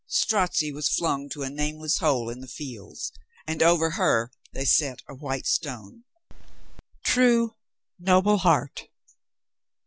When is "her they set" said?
3.91-5.03